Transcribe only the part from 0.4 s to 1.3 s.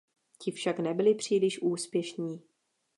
však nebyli